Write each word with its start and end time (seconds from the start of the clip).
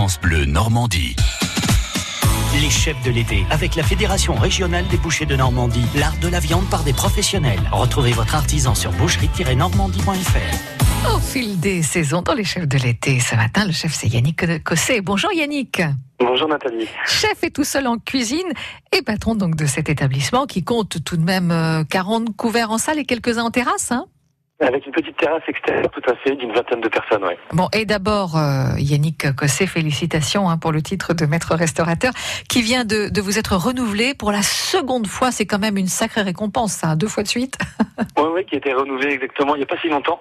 France 0.00 0.18
Bleu 0.18 0.46
Normandie. 0.46 1.14
Les 2.58 2.70
chefs 2.70 3.02
de 3.04 3.10
l'été, 3.10 3.44
avec 3.50 3.76
la 3.76 3.82
Fédération 3.82 4.34
régionale 4.34 4.88
des 4.88 4.96
bouchers 4.96 5.26
de 5.26 5.36
Normandie, 5.36 5.84
l'art 5.94 6.16
de 6.22 6.28
la 6.28 6.40
viande 6.40 6.64
par 6.70 6.84
des 6.84 6.94
professionnels. 6.94 7.60
Retrouvez 7.70 8.12
votre 8.12 8.34
artisan 8.34 8.74
sur 8.74 8.92
boucherie-normandie.fr. 8.92 11.14
Au 11.14 11.18
fil 11.18 11.60
des 11.60 11.82
saisons, 11.82 12.22
dans 12.22 12.32
les 12.32 12.44
chefs 12.44 12.66
de 12.66 12.78
l'été, 12.78 13.20
ce 13.20 13.34
matin, 13.34 13.66
le 13.66 13.72
chef 13.72 13.92
c'est 13.92 14.08
Yannick 14.08 14.64
Cossé. 14.64 15.02
Bonjour 15.02 15.34
Yannick. 15.34 15.82
Bonjour 16.18 16.48
Nathalie. 16.48 16.88
Chef 17.04 17.44
et 17.44 17.50
tout 17.50 17.64
seul 17.64 17.86
en 17.86 17.98
cuisine 17.98 18.48
et 18.96 19.02
patron 19.02 19.34
donc 19.34 19.54
de 19.54 19.66
cet 19.66 19.90
établissement 19.90 20.46
qui 20.46 20.64
compte 20.64 21.04
tout 21.04 21.18
de 21.18 21.24
même 21.24 21.84
40 21.90 22.22
euh, 22.22 22.32
couverts 22.38 22.70
en 22.70 22.78
salle 22.78 22.98
et 22.98 23.04
quelques-uns 23.04 23.44
en 23.44 23.50
terrasse. 23.50 23.92
Hein 23.92 24.06
avec 24.60 24.86
une 24.86 24.92
petite 24.92 25.16
terrasse 25.16 25.42
extérieure, 25.48 25.90
tout 25.90 26.10
à 26.10 26.14
fait, 26.16 26.36
d'une 26.36 26.52
vingtaine 26.52 26.80
de 26.80 26.88
personnes, 26.88 27.24
oui. 27.24 27.34
Bon, 27.52 27.68
et 27.72 27.86
d'abord, 27.86 28.36
euh, 28.36 28.78
Yannick 28.78 29.34
Cossé, 29.34 29.66
félicitations 29.66 30.48
hein, 30.48 30.58
pour 30.58 30.72
le 30.72 30.82
titre 30.82 31.14
de 31.14 31.24
maître 31.26 31.54
restaurateur, 31.54 32.12
qui 32.48 32.60
vient 32.60 32.84
de, 32.84 33.08
de, 33.08 33.20
vous 33.20 33.38
être 33.38 33.56
renouvelé 33.56 34.14
pour 34.14 34.32
la 34.32 34.42
seconde 34.42 35.06
fois. 35.06 35.30
C'est 35.30 35.46
quand 35.46 35.58
même 35.58 35.76
une 35.76 35.86
sacrée 35.86 36.22
récompense, 36.22 36.72
ça, 36.72 36.94
deux 36.94 37.08
fois 37.08 37.22
de 37.22 37.28
suite. 37.28 37.58
oui, 38.18 38.24
oui, 38.34 38.44
qui 38.44 38.56
a 38.56 38.58
été 38.58 38.72
renouvelé 38.72 39.12
exactement 39.12 39.54
il 39.54 39.58
n'y 39.58 39.64
a 39.64 39.66
pas 39.66 39.78
si 39.80 39.88
longtemps. 39.88 40.20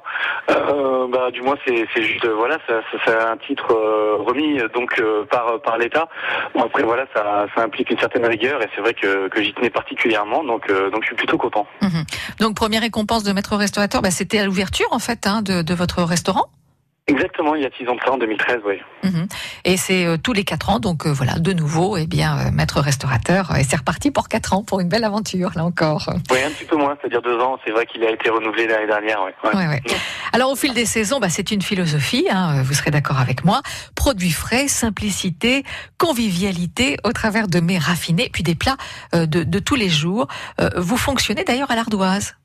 Euh, 0.50 1.08
bah, 1.12 1.32
du 1.32 1.42
moins, 1.42 1.56
c'est 1.66 1.86
juste, 2.02 2.26
euh, 2.26 2.34
voilà, 2.36 2.58
ça, 2.68 2.82
ça, 2.92 2.98
c'est 3.06 3.16
un 3.16 3.38
titre 3.38 3.72
euh, 3.72 4.18
remis 4.26 4.60
donc 4.74 5.02
par 5.30 5.62
par 5.62 5.78
l'État. 5.78 6.08
Bon, 6.54 6.64
après, 6.64 6.84
voilà, 6.84 7.06
ça, 7.14 7.48
ça 7.56 7.64
implique 7.64 7.90
une 7.90 8.00
certaine 8.00 8.26
rigueur, 8.26 8.62
et 8.62 8.70
c'est 8.76 8.82
vrai 8.82 8.94
que, 8.94 9.28
que 9.28 9.42
j'y 9.42 9.54
tenais 9.54 9.70
particulièrement, 9.70 10.44
donc 10.44 10.72
donc 10.92 11.02
je 11.02 11.08
suis 11.08 11.16
plutôt 11.16 11.38
content. 11.38 11.68
Mhm. 11.82 12.04
Donc 12.40 12.56
première 12.56 12.82
récompense 12.82 13.24
de 13.24 13.34
maître 13.34 13.56
restaurateur, 13.56 14.02
bah, 14.02 14.12
c'est 14.12 14.29
c'était 14.30 14.44
à 14.44 14.46
l'ouverture 14.46 14.86
en 14.92 15.00
fait 15.00 15.26
hein, 15.26 15.42
de, 15.42 15.64
de, 15.64 15.74
votre 15.74 16.04
restaurant? 16.04 16.46
Exactement, 17.08 17.56
il 17.56 17.64
y 17.64 17.66
a 17.66 17.72
six 17.76 17.88
ans 17.88 17.96
de 17.96 18.00
ça, 18.06 18.12
en 18.12 18.20
2013, 18.20 18.60
oui. 18.68 18.76
Mhm. 19.04 19.28
Et 19.66 19.78
c'est 19.78 20.06
euh, 20.06 20.18
tous 20.18 20.32
les 20.32 20.44
quatre 20.44 20.70
ans, 20.70 20.78
donc 20.78 21.08
euh, 21.08 21.12
voilà, 21.12 21.40
de 21.40 21.52
nouveau, 21.54 21.98
eh 21.98 22.06
bien, 22.06 22.38
euh, 22.38 22.52
maître 22.52 22.80
restaurateur, 22.80 23.56
et 23.56 23.64
c'est 23.64 23.78
reparti 23.78 24.12
pour 24.12 24.28
quatre 24.28 24.54
ans, 24.54 24.64
pour 24.64 24.80
une 24.80 24.90
belle 24.90 25.04
aventure, 25.04 25.50
là 25.56 25.66
encore. 25.66 26.08
Oui, 26.30 26.38
un 26.46 26.52
petit 26.52 26.66
peu 26.66 26.76
moins, 26.76 26.96
c'est-à-dire 27.02 27.24
deux 27.24 27.40
ans, 27.40 27.58
c'est 27.66 27.72
vrai 27.72 27.88
qu'il 27.88 28.04
a 28.04 28.12
été 28.12 28.30
renouvelé 28.30 28.68
l'année 28.68 28.86
dernière, 28.86 29.24
oui. 29.26 29.32
Ouais. 29.44 29.68
Ouais, 29.68 29.82
Alors, 30.34 30.52
au 30.52 30.56
fil 30.56 30.76
des 30.76 30.86
saisons, 30.86 31.20
bah, 31.20 31.30
c'est 31.30 31.50
une 31.50 31.64
philosophie, 31.64 32.28
hein, 32.30 32.62
vous 32.62 32.76
serez 32.76 32.92
d'accord 32.92 33.20
avec 33.20 33.44
moi, 33.44 33.64
produits 33.96 34.30
frais, 34.30 34.68
simplicité, 34.68 35.64
convivialité, 35.98 36.98
au 37.04 37.12
travers 37.12 37.48
de 37.48 37.60
mets 37.60 37.80
raffinés, 37.80 38.30
puis 38.32 38.44
des 38.44 38.54
plats 38.54 38.78
de, 39.14 39.26
de, 39.26 39.60
tous 39.60 39.76
les 39.76 39.90
jours. 39.90 40.28
vous 40.76 40.98
fonctionnez 40.98 41.44
d'ailleurs 41.44 41.72
à 41.72 41.76
l'ardoise 41.76 42.36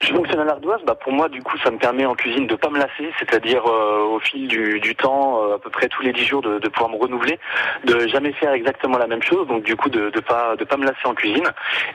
je 0.00 0.14
fonctionne 0.14 0.38
à 0.38 0.44
l'ardoise, 0.44 0.80
bah 0.86 0.94
pour 0.94 1.12
moi 1.12 1.28
du 1.28 1.42
coup 1.42 1.56
ça 1.64 1.72
me 1.72 1.78
permet 1.78 2.06
en 2.06 2.14
cuisine 2.14 2.46
de 2.46 2.54
pas 2.54 2.70
me 2.70 2.78
lasser, 2.78 3.10
c'est-à-dire 3.18 3.66
euh, 3.66 4.04
au 4.04 4.20
fil 4.20 4.46
du, 4.46 4.94
temps, 4.94 5.42
euh, 5.42 5.56
à 5.56 5.58
peu 5.58 5.70
près 5.70 5.88
tous 5.88 6.02
les 6.02 6.12
dix 6.12 6.24
jours, 6.24 6.40
de, 6.40 6.68
pouvoir 6.68 6.90
me 6.90 6.96
renouveler, 6.96 7.40
de 7.84 8.06
jamais 8.06 8.32
faire 8.34 8.52
exactement 8.52 8.96
la 8.96 9.08
même 9.08 9.22
chose, 9.22 9.48
donc 9.48 9.64
du 9.64 9.74
coup 9.74 9.88
de, 9.88 10.10
de 10.10 10.20
pas 10.20 10.54
de 10.54 10.64
pas 10.64 10.76
me 10.76 10.84
lasser 10.84 11.04
en 11.04 11.14
cuisine 11.14 11.48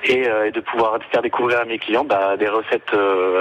et, 0.04 0.28
euh, 0.28 0.52
de 0.52 0.60
pouvoir 0.60 1.00
faire 1.12 1.22
découvrir 1.22 1.62
à 1.62 1.66
mes 1.66 1.80
clients 1.80 2.04
bah, 2.04 2.36
des 2.36 2.50
recettes 2.50 2.94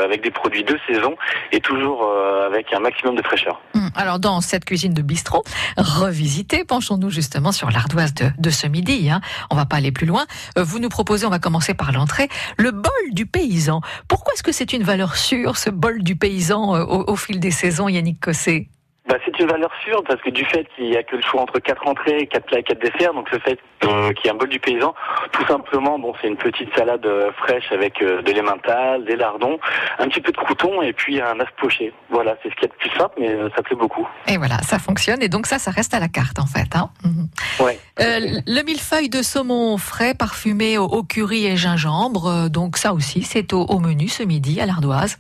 avec 0.05 0.23
des 0.23 0.31
produits 0.31 0.63
de 0.63 0.79
saison 0.87 1.17
et 1.51 1.61
toujours 1.61 2.09
avec 2.47 2.73
un 2.73 2.79
maximum 2.79 3.17
de 3.17 3.23
fraîcheur. 3.23 3.61
Hum, 3.75 3.91
alors 3.97 4.21
dans 4.21 4.41
cette 4.41 4.65
cuisine 4.65 4.95
de 4.95 5.03
bistrot 5.03 5.43
revisitée, 5.77 6.65
penchons-nous 6.65 7.11
justement 7.11 7.51
sur 7.51 7.71
l'ardoise 7.71 8.15
de, 8.15 8.27
de 8.39 8.51
ce 8.51 8.69
midi. 8.69 9.11
Hein. 9.11 9.21
On 9.51 9.57
va 9.57 9.67
pas 9.67 9.77
aller 9.77 9.93
plus 9.93 10.07
loin. 10.07 10.25
vous 10.57 10.79
nous 10.79 10.89
proposez, 10.89 11.27
on 11.27 11.31
va 11.31 11.41
commencer 11.41 11.75
par 11.75 11.91
l'entrée, 11.93 12.29
le 12.59 12.71
bol 12.71 12.93
du 13.11 13.27
paysan. 13.27 13.81
Pourquoi 14.07 14.35
est-ce 14.35 14.43
que 14.43 14.52
c'est 14.53 14.72
une 14.72 14.83
valeur 14.83 15.17
sûre, 15.17 15.56
ce 15.56 15.70
bol 15.70 16.03
du 16.03 16.17
paysan 16.17 16.75
euh, 16.77 16.84
au, 16.84 17.12
au 17.12 17.17
fil 17.17 17.41
des 17.41 17.50
saisons, 17.50 17.89
Yannick 17.89 18.20
Cossé? 18.20 18.69
Bah, 19.13 19.19
c'est 19.27 19.39
une 19.39 19.47
valeur 19.47 19.71
sûre 19.85 20.03
parce 20.09 20.23
que 20.23 20.31
du 20.31 20.43
fait 20.47 20.67
qu'il 20.75 20.89
n'y 20.89 20.97
a 20.97 21.03
que 21.03 21.17
le 21.17 21.21
choix 21.21 21.43
entre 21.43 21.59
quatre 21.59 21.87
entrées, 21.87 22.27
quatre 22.29 22.47
plats 22.47 22.61
et 22.61 22.63
quatre 22.63 22.81
desserts, 22.81 23.13
donc 23.13 23.31
le 23.31 23.39
fait 23.41 23.59
euh, 23.85 24.11
qu'il 24.15 24.25
y 24.25 24.29
ait 24.29 24.31
un 24.31 24.39
bol 24.39 24.49
du 24.49 24.59
paysan, 24.59 24.95
tout 25.33 25.47
simplement, 25.47 25.98
bon, 25.98 26.14
c'est 26.19 26.29
une 26.29 26.39
petite 26.39 26.75
salade 26.75 27.05
euh, 27.05 27.31
fraîche 27.33 27.70
avec 27.73 28.01
euh, 28.01 28.23
de 28.23 28.33
l'emmental, 28.33 29.05
des 29.05 29.17
lardons, 29.17 29.59
un 29.98 30.09
petit 30.09 30.23
peu 30.23 30.33
de 30.33 30.36
crouton 30.39 30.81
et 30.81 30.95
puis 30.95 31.20
un 31.20 31.39
œuf 31.41 31.51
poché. 31.59 31.92
Voilà, 32.09 32.39
c'est 32.42 32.48
ce 32.48 32.55
qui 32.55 32.64
est 32.64 32.73
le 32.73 32.79
plus 32.79 32.98
simple, 32.98 33.17
mais 33.19 33.29
euh, 33.29 33.51
ça 33.55 33.63
plaît 33.63 33.77
beaucoup. 33.77 34.09
Et 34.29 34.39
voilà, 34.39 34.57
ça 34.63 34.79
fonctionne 34.79 35.23
et 35.23 35.29
donc 35.29 35.47
ça, 35.47 35.59
ça 35.59 35.70
reste 35.70 35.92
à 35.92 36.01
la 36.01 36.09
carte 36.09 36.39
en 36.39 36.47
fait. 36.47 36.75
Hein 36.75 36.89
mhm. 37.05 37.67
ouais. 37.67 37.79
le 37.98 38.65
millefeuille 38.65 39.11
de 39.11 39.20
saumon 39.20 39.77
frais 39.77 40.15
parfumé 40.15 40.79
au, 40.79 40.85
au 40.85 41.03
curry 41.03 41.45
et 41.45 41.59
gingembre, 41.59 42.48
donc 42.48 42.79
ça 42.79 42.95
aussi, 42.95 43.25
c'est 43.25 43.53
au, 43.53 43.61
au 43.61 43.79
menu 43.79 44.09
ce 44.09 44.23
midi 44.23 44.59
à 44.59 44.65
l'ardoise. 44.65 45.19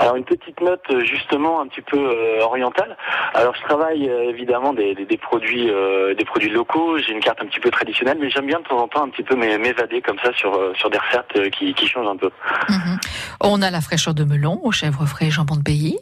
Alors 0.00 0.16
une 0.16 0.24
petite 0.24 0.60
note 0.60 0.82
euh, 0.90 1.04
justement 1.04 1.60
un 1.60 1.68
petit 1.68 1.80
peu 1.80 1.96
euh, 1.96 2.40
orientale. 2.40 2.96
Alors 3.32 3.54
je 3.54 3.62
travaille 3.62 4.08
euh, 4.08 4.30
évidemment 4.30 4.72
des, 4.72 4.94
des, 4.94 5.06
des 5.06 5.16
produits 5.16 5.70
euh, 5.70 6.14
des 6.14 6.24
produits 6.24 6.50
locaux. 6.50 6.98
J'ai 6.98 7.12
une 7.12 7.20
carte 7.20 7.40
un 7.40 7.46
petit 7.46 7.60
peu 7.60 7.70
traditionnelle, 7.70 8.18
mais 8.20 8.28
j'aime 8.28 8.46
bien 8.46 8.58
de 8.58 8.64
temps 8.64 8.78
en 8.78 8.88
temps 8.88 9.04
un 9.04 9.08
petit 9.08 9.22
peu 9.22 9.36
m'évader 9.36 10.02
comme 10.02 10.18
ça 10.18 10.32
sur 10.32 10.58
sur 10.76 10.90
des 10.90 10.98
recettes 10.98 11.50
qui, 11.52 11.74
qui 11.74 11.86
changent 11.86 12.08
un 12.08 12.16
peu. 12.16 12.30
Mmh. 12.68 12.96
On 13.40 13.62
a 13.62 13.70
la 13.70 13.80
fraîcheur 13.80 14.14
de 14.14 14.24
melon 14.24 14.60
au 14.64 14.72
chèvre 14.72 15.06
frais 15.06 15.30
jambon 15.30 15.56
de 15.56 15.62
pays. 15.62 15.98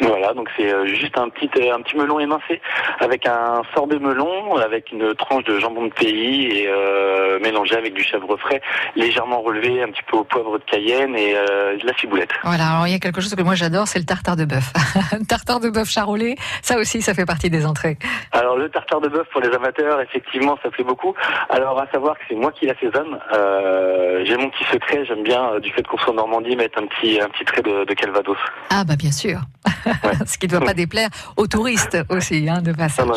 Voilà, 0.00 0.32
donc 0.34 0.48
c'est 0.56 0.72
euh, 0.72 0.86
juste 0.86 1.16
un 1.18 1.28
petit 1.28 1.50
euh, 1.58 1.74
un 1.74 1.82
petit 1.82 1.96
melon 1.96 2.20
émincé 2.20 2.60
avec 3.00 3.26
un 3.26 3.62
sorbet 3.74 3.98
melon, 3.98 4.56
avec 4.56 4.92
une 4.92 5.14
tranche 5.14 5.44
de 5.44 5.58
jambon 5.58 5.86
de 5.86 5.92
pays 5.92 6.46
et 6.46 6.68
euh, 6.68 7.38
mélangé 7.40 7.76
avec 7.76 7.94
du 7.94 8.02
chèvre 8.02 8.36
frais, 8.36 8.60
légèrement 8.96 9.42
relevé, 9.42 9.82
un 9.82 9.88
petit 9.88 10.02
peu 10.10 10.18
au 10.18 10.24
poivre 10.24 10.58
de 10.58 10.64
Cayenne 10.64 11.16
et 11.16 11.34
euh, 11.36 11.76
de 11.76 11.86
la 11.86 11.92
ciboulette. 11.94 12.30
Voilà, 12.44 12.70
alors 12.70 12.86
il 12.86 12.92
y 12.92 12.94
a 12.94 12.98
quelque 12.98 13.20
chose 13.20 13.34
que 13.34 13.42
moi 13.42 13.54
j'adore, 13.54 13.88
c'est 13.88 13.98
le 13.98 14.04
tartare 14.04 14.36
de 14.36 14.44
bœuf. 14.44 14.72
tartare 15.28 15.60
de 15.60 15.70
bœuf 15.70 15.88
charolais, 15.88 16.36
ça 16.62 16.78
aussi, 16.78 17.02
ça 17.02 17.14
fait 17.14 17.26
partie 17.26 17.50
des 17.50 17.66
entrées. 17.66 17.98
Alors 18.32 18.56
le 18.56 18.68
tartare 18.68 19.00
de 19.00 19.08
bœuf 19.08 19.28
pour 19.32 19.40
les 19.40 19.50
amateurs, 19.50 20.00
effectivement, 20.00 20.58
ça 20.62 20.70
plaît 20.70 20.84
beaucoup. 20.84 21.14
Alors 21.50 21.80
à 21.80 21.86
savoir 21.92 22.16
que 22.18 22.24
c'est 22.28 22.36
moi 22.36 22.52
qui 22.52 22.66
l'assaisonne. 22.66 23.18
Euh, 23.34 24.24
J'ai 24.24 24.36
mon 24.36 24.48
petit 24.50 24.64
secret, 24.72 25.04
j'aime 25.04 25.22
bien 25.22 25.58
du 25.60 25.70
fait 25.72 25.86
qu'on 25.86 25.98
soit 25.98 26.12
en 26.12 26.16
Normandie 26.16 26.56
mettre 26.56 26.78
un 26.78 26.86
petit 26.86 27.20
un 27.20 27.28
petit 27.28 27.44
trait 27.44 27.62
de, 27.62 27.84
de 27.84 27.94
Calvados. 27.94 28.36
Ah 28.70 28.84
bah 28.84 28.96
bien 28.96 29.12
sûr. 29.12 29.40
Ce 30.26 30.38
qui 30.38 30.46
ne 30.46 30.52
doit 30.52 30.66
pas 30.66 30.74
déplaire 30.74 31.08
aux 31.36 31.46
touristes 31.46 31.98
aussi, 32.08 32.48
hein, 32.48 32.62
de 32.62 32.72
passage. 32.72 33.06
Non, 33.06 33.14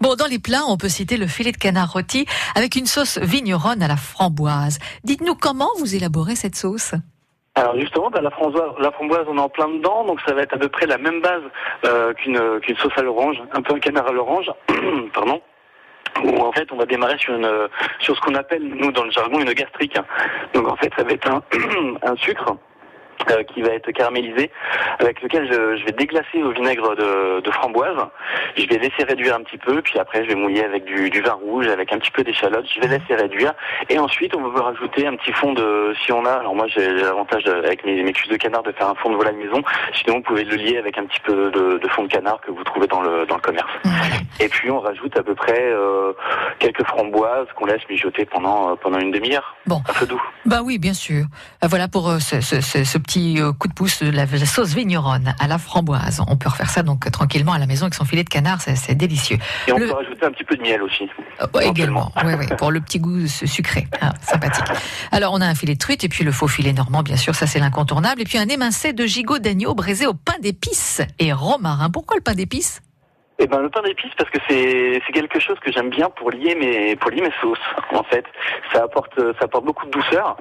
bon, 0.00 0.14
dans 0.14 0.26
les 0.26 0.38
plats, 0.38 0.62
on 0.68 0.76
peut 0.76 0.88
citer 0.88 1.16
le 1.16 1.26
filet 1.26 1.52
de 1.52 1.56
canard 1.56 1.92
rôti 1.92 2.26
avec 2.54 2.76
une 2.76 2.86
sauce 2.86 3.18
vigneronne 3.18 3.82
à 3.82 3.88
la 3.88 3.96
framboise. 3.96 4.78
Dites-nous 5.04 5.34
comment 5.34 5.70
vous 5.78 5.94
élaborez 5.94 6.36
cette 6.36 6.56
sauce? 6.56 6.94
Alors 7.56 7.78
justement, 7.78 8.10
bah, 8.10 8.20
la, 8.20 8.30
framboise, 8.30 8.72
la 8.80 8.90
framboise, 8.90 9.26
on 9.28 9.36
est 9.36 9.40
en 9.40 9.48
plein 9.48 9.68
dedans, 9.68 10.04
donc 10.04 10.20
ça 10.26 10.34
va 10.34 10.42
être 10.42 10.54
à 10.54 10.58
peu 10.58 10.68
près 10.68 10.86
la 10.86 10.98
même 10.98 11.20
base 11.20 11.42
euh, 11.84 12.12
qu'une 12.14 12.60
qu'une 12.60 12.76
sauce 12.76 12.92
à 12.96 13.02
l'orange, 13.02 13.36
un 13.52 13.62
peu 13.62 13.74
un 13.74 13.78
canard 13.78 14.08
à 14.08 14.12
l'orange, 14.12 14.50
pardon 15.14 15.40
où 16.22 16.40
en 16.40 16.52
fait 16.52 16.70
on 16.72 16.76
va 16.76 16.86
démarrer 16.86 17.18
sur 17.18 17.34
une 17.34 17.48
sur 18.00 18.14
ce 18.14 18.20
qu'on 18.20 18.34
appelle 18.34 18.62
nous 18.62 18.92
dans 18.92 19.04
le 19.04 19.10
jargon 19.10 19.40
une 19.40 19.52
gastrique. 19.52 19.98
Donc 20.52 20.68
en 20.68 20.76
fait 20.76 20.92
ça 20.96 21.02
va 21.02 21.10
être 21.10 21.28
un, 21.28 21.42
un 22.02 22.16
sucre 22.16 22.56
euh, 23.30 23.42
qui 23.44 23.62
va 23.62 23.70
être 23.70 23.90
caramélisé, 23.92 24.50
avec 24.98 25.22
lequel 25.22 25.46
je, 25.50 25.76
je 25.78 25.84
vais 25.84 25.92
déglacer 25.92 26.42
au 26.42 26.50
vinaigre 26.50 26.94
de, 26.96 27.40
de, 27.40 27.50
framboise. 27.50 27.96
Je 28.56 28.66
vais 28.66 28.78
laisser 28.78 29.04
réduire 29.08 29.34
un 29.34 29.42
petit 29.42 29.58
peu, 29.58 29.80
puis 29.82 29.98
après 29.98 30.24
je 30.24 30.28
vais 30.28 30.34
mouiller 30.34 30.64
avec 30.64 30.84
du, 30.84 31.10
du 31.10 31.20
vin 31.22 31.32
rouge, 31.32 31.66
avec 31.68 31.92
un 31.92 31.98
petit 31.98 32.10
peu 32.10 32.22
d'échalote. 32.22 32.66
Je 32.74 32.80
vais 32.80 32.88
laisser 32.88 33.14
réduire, 33.14 33.52
et 33.88 33.98
ensuite 33.98 34.34
on 34.36 34.48
va 34.48 34.62
rajouter 34.62 35.06
un 35.06 35.16
petit 35.16 35.32
fond 35.32 35.52
de, 35.52 35.94
si 36.04 36.12
on 36.12 36.24
a, 36.24 36.32
alors 36.32 36.54
moi 36.54 36.66
j'ai 36.68 36.86
l'avantage 36.92 37.46
avec 37.46 37.84
mes, 37.84 38.02
mes 38.02 38.12
cuisses 38.12 38.30
de 38.30 38.36
canard 38.36 38.62
de 38.62 38.72
faire 38.72 38.88
un 38.88 38.94
fond 38.94 39.10
de 39.10 39.16
volaille 39.16 39.36
maison. 39.36 39.62
Sinon 39.94 40.16
vous 40.16 40.22
pouvez 40.22 40.44
le 40.44 40.56
lier 40.56 40.78
avec 40.78 40.98
un 40.98 41.06
petit 41.06 41.20
peu 41.20 41.50
de, 41.50 41.78
de 41.78 41.88
fond 41.88 42.02
de 42.04 42.08
canard 42.08 42.40
que 42.40 42.50
vous 42.50 42.64
trouvez 42.64 42.86
dans 42.86 43.00
le 43.00 43.26
dans 43.26 43.36
le 43.36 43.40
commerce. 43.40 43.70
Et 44.40 44.48
puis 44.48 44.70
on 44.70 44.80
rajoute 44.80 45.16
à 45.16 45.22
peu 45.22 45.34
près 45.34 45.60
euh, 45.60 46.12
quelques 46.58 46.84
framboises 46.84 47.46
qu'on 47.56 47.66
laisse 47.66 47.82
mijoter 47.88 48.24
pendant 48.24 48.72
euh, 48.72 48.74
pendant 48.76 48.98
une 48.98 49.10
demi-heure. 49.10 49.56
Bon, 49.66 49.80
un 49.88 49.92
peu 49.92 50.06
doux. 50.06 50.22
Bah 50.44 50.60
oui, 50.62 50.78
bien 50.78 50.94
sûr. 50.94 51.24
Voilà 51.62 51.88
pour 51.88 52.10
ce, 52.20 52.40
ce, 52.40 52.60
ce 52.60 52.98
petit 53.04 53.40
euh, 53.40 53.52
coup 53.52 53.68
de 53.68 53.72
pouce 53.72 54.02
de 54.02 54.10
la, 54.10 54.26
sauce 54.26 54.74
vigneronne 54.74 55.34
à 55.38 55.46
la 55.46 55.58
framboise. 55.58 56.20
On 56.26 56.36
peut 56.36 56.48
refaire 56.48 56.70
ça 56.70 56.82
donc 56.82 57.10
tranquillement 57.10 57.52
à 57.52 57.58
la 57.58 57.66
maison 57.66 57.84
avec 57.84 57.94
son 57.94 58.04
filet 58.04 58.24
de 58.24 58.28
canard, 58.28 58.60
c'est 58.60 58.94
délicieux. 58.94 59.38
Et 59.68 59.72
on 59.72 59.78
le... 59.78 59.86
peut 59.86 59.92
rajouter 59.92 60.26
un 60.26 60.32
petit 60.32 60.44
peu 60.44 60.56
de 60.56 60.62
miel 60.62 60.82
aussi. 60.82 61.08
Euh, 61.40 61.60
également, 61.60 62.12
oui, 62.24 62.32
oui, 62.38 62.46
pour 62.58 62.70
le 62.70 62.80
petit 62.80 62.98
goût 62.98 63.26
sucré, 63.26 63.86
hein, 64.00 64.12
sympathique. 64.20 64.66
Alors 65.12 65.32
on 65.32 65.40
a 65.40 65.46
un 65.46 65.54
filet 65.54 65.74
de 65.74 65.78
truite 65.78 66.04
et 66.04 66.08
puis 66.08 66.24
le 66.24 66.32
faux 66.32 66.48
filet 66.48 66.72
normand, 66.72 67.02
bien 67.02 67.16
sûr, 67.16 67.34
ça 67.34 67.46
c'est 67.46 67.60
l'incontournable. 67.60 68.22
Et 68.22 68.24
puis 68.24 68.38
un 68.38 68.48
émincé 68.48 68.92
de 68.92 69.06
gigot 69.06 69.38
d'agneau 69.38 69.74
braisé 69.74 70.06
au 70.06 70.14
pain 70.14 70.34
d'épices 70.40 71.02
et 71.18 71.32
romarin. 71.32 71.90
Pourquoi 71.90 72.16
le 72.16 72.22
pain 72.22 72.34
d'épices? 72.34 72.80
Eh 73.38 73.46
ben 73.48 73.60
le 73.60 73.68
pain 73.68 73.82
d'épices 73.82 74.14
parce 74.16 74.30
que 74.30 74.38
c'est 74.48 75.02
c'est 75.04 75.12
quelque 75.12 75.40
chose 75.40 75.58
que 75.60 75.72
j'aime 75.72 75.90
bien 75.90 76.08
pour 76.08 76.30
lier 76.30 76.54
mes 76.54 76.94
pour 76.96 77.10
lier 77.10 77.20
mes 77.20 77.32
sauces 77.40 77.58
en 77.92 78.04
fait. 78.04 78.24
Ça 78.72 78.84
apporte 78.84 79.18
ça 79.18 79.44
apporte 79.46 79.64
beaucoup 79.64 79.86
de 79.86 79.90
douceur 79.90 80.36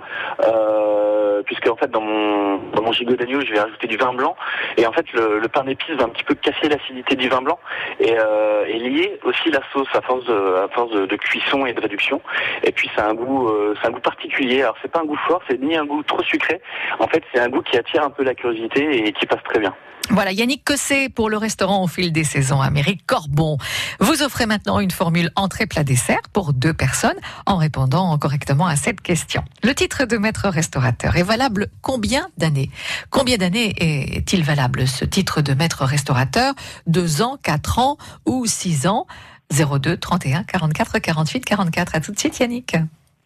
euh, 0.46 1.42
puisque 1.44 1.68
en 1.68 1.76
fait 1.76 1.90
dans 1.90 2.02
mon 2.02 2.58
dans 2.74 2.84
mon 2.84 2.92
gigot 2.92 3.16
d'agneau 3.16 3.42
je 3.42 3.52
vais 3.52 3.60
rajouter 3.60 3.88
du 3.88 3.98
vin 3.98 4.14
blanc. 4.14 4.36
Et 4.78 4.86
en 4.86 4.92
fait 4.92 5.12
le, 5.14 5.40
le 5.40 5.48
pain 5.48 5.64
d'épices 5.64 5.96
va 5.96 6.06
un 6.06 6.10
petit 6.10 6.24
peu 6.24 6.36
casser 6.36 6.70
l'acidité 6.70 7.16
du 7.16 7.30
vin 7.30 7.42
blanc 7.42 7.58
et, 8.00 8.16
euh, 8.16 8.66
et 8.68 8.78
lier 8.78 9.20
aussi 9.24 9.50
la 9.50 9.62
sauce 9.72 9.90
à 9.94 10.02
force 10.02 10.26
de 10.26 10.56
à 10.64 10.68
force 10.70 10.92
de, 10.92 11.06
de 11.08 11.16
cuisson 11.16 11.66
et 11.66 11.74
de 11.74 11.82
réduction. 11.82 12.22
Et 12.64 12.72
puis 12.72 12.92
c'est 12.96 13.02
un 13.02 13.16
goût 13.16 13.50
euh, 13.50 13.74
c'est 13.82 13.88
un 13.88 13.92
goût 13.92 14.02
particulier. 14.02 14.62
Alors 14.62 14.76
c'est 14.84 14.92
pas 14.92 15.00
un 15.00 15.06
goût 15.06 15.20
fort 15.28 15.42
c'est 15.50 15.60
ni 15.60 15.76
un 15.76 15.86
goût 15.86 16.04
trop 16.04 16.22
sucré. 16.22 16.62
En 17.00 17.08
fait 17.08 17.24
c'est 17.34 17.40
un 17.40 17.50
goût 17.50 17.64
qui 17.64 17.76
attire 17.76 18.04
un 18.04 18.12
peu 18.12 18.24
la 18.24 18.36
curiosité 18.36 19.08
et 19.08 19.12
qui 19.14 19.26
passe 19.26 19.42
très 19.44 19.60
bien 19.60 19.74
Voilà, 20.10 20.32
Yannick 20.32 20.64
Cossé 20.64 21.10
pour 21.10 21.30
le 21.30 21.38
restaurant 21.38 21.84
au 21.84 21.88
fil 21.88 22.12
des 22.12 22.24
saisons 22.24 22.62
Amérique 22.62 23.06
Corbon. 23.08 23.58
Vous 24.00 24.22
offrez 24.22 24.46
maintenant 24.46 24.80
une 24.80 24.92
formule 24.92 25.32
entrée 25.36 25.66
plat 25.66 25.84
dessert 25.84 26.22
pour 26.34 26.54
deux 26.54 26.74
personnes 26.74 27.18
en 27.46 27.58
répondant 27.58 28.16
correctement 28.18 28.68
à 28.68 28.76
cette 28.76 29.02
question. 29.02 29.44
Le 29.64 29.74
titre 29.74 30.06
de 30.06 30.18
maître 30.18 30.50
restaurateur 30.50 31.16
est 31.16 31.24
valable 31.24 31.68
combien 31.82 32.28
d'années? 32.38 32.70
Combien 33.10 33.38
d'années 33.38 33.74
est-il 34.16 34.44
valable 34.44 34.88
ce 34.88 35.06
titre 35.06 35.42
de 35.42 35.54
maître 35.54 35.86
restaurateur? 35.86 36.54
Deux 36.86 37.22
ans, 37.22 37.38
quatre 37.42 37.80
ans 37.80 37.98
ou 38.26 38.46
six 38.46 38.86
ans? 38.88 39.08
02 39.52 39.98
31 39.98 40.44
44 40.44 41.00
48 41.00 41.46
44. 41.46 41.96
À 41.96 42.02
tout 42.02 42.12
de 42.12 42.20
suite 42.20 42.38
Yannick. 42.40 42.76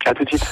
À 0.06 0.13
tout 0.13 0.23
de 0.23 0.30
suite. 0.30 0.45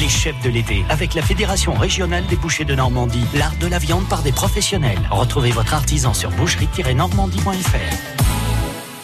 Les 0.00 0.08
chefs 0.08 0.40
de 0.42 0.48
l'été, 0.48 0.84
avec 0.88 1.14
la 1.14 1.20
Fédération 1.22 1.74
régionale 1.74 2.24
des 2.26 2.36
bouchers 2.36 2.64
de 2.64 2.74
Normandie, 2.74 3.24
l'art 3.34 3.54
de 3.60 3.66
la 3.66 3.78
viande 3.78 4.08
par 4.08 4.22
des 4.22 4.32
professionnels. 4.32 4.98
Retrouvez 5.10 5.50
votre 5.50 5.74
artisan 5.74 6.14
sur 6.14 6.30
boucherie-normandie.fr. 6.30 7.76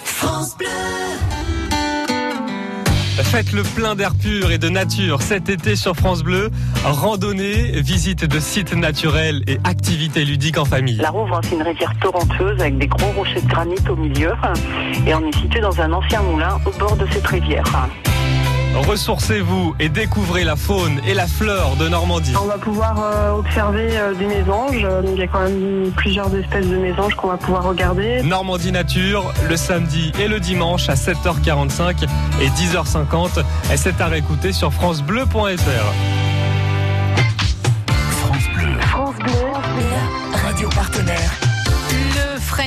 France 0.05 0.57
Bleu. 0.57 0.67
Faites 3.23 3.53
le 3.53 3.63
plein 3.63 3.95
d'air 3.95 4.15
pur 4.15 4.51
et 4.51 4.57
de 4.57 4.71
nature 4.71 5.21
cet 5.21 5.51
été 5.51 5.77
sur 5.77 5.95
France 5.95 6.23
Bleu. 6.23 6.51
Randonnée, 6.85 7.83
visite 7.83 8.25
de 8.25 8.41
sites 8.41 8.75
naturels 8.75 9.43
et 9.47 9.59
activités 9.65 10.25
ludiques 10.25 10.57
en 10.57 10.65
famille. 10.65 10.97
La 10.97 11.11
Rouvre, 11.11 11.39
c'est 11.45 11.55
une 11.55 11.63
rivière 11.63 11.93
torrenteuse 12.01 12.59
avec 12.61 12.79
des 12.79 12.87
gros 12.87 13.11
rochers 13.13 13.43
de 13.43 13.49
granit 13.49 13.77
au 13.91 13.97
milieu. 13.97 14.33
Et 15.07 15.15
on 15.15 15.21
est 15.29 15.37
situé 15.37 15.61
dans 15.61 15.79
un 15.81 15.93
ancien 15.93 16.23
moulin 16.23 16.59
au 16.65 16.71
bord 16.79 16.97
de 16.97 17.07
cette 17.13 17.27
rivière. 17.27 17.65
Ressourcez-vous 18.87 19.75
et 19.81 19.89
découvrez 19.89 20.45
la 20.45 20.57
faune 20.57 21.01
et 21.07 21.15
la 21.15 21.27
flore 21.27 21.77
de 21.77 21.89
Normandie. 21.89 22.33
On 22.41 22.47
va 22.47 22.59
pouvoir 22.59 22.97
euh, 23.03 23.33
observer 23.33 23.89
euh, 23.93 24.15
des 24.15 24.27
mésanges. 24.27 24.83
Donc, 24.83 25.15
il 25.15 25.19
y 25.19 25.23
a 25.23 25.27
quand 25.27 25.41
même 25.41 25.91
plusieurs 25.97 26.35
espèces 26.35 26.67
de 26.67 26.77
mésanges 26.77 27.15
qu'on 27.17 27.29
va 27.29 27.37
pouvoir 27.37 27.65
regarder. 27.65 28.23
Normandie 28.23 28.73
Nature, 28.73 29.33
le 29.49 29.57
samedi 29.57 30.13
et 30.21 30.29
le 30.29 30.39
dimanche 30.41 30.89
à 30.89 30.95
7h45 30.95 32.05
et 32.41 32.49
10h50. 32.49 33.45
Et 33.73 33.77
c'est 33.77 34.01
à 34.01 34.07
réécouter 34.07 34.53
sur 34.53 34.73
francebleu.fr. 34.73 36.28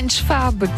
French 0.02 0.24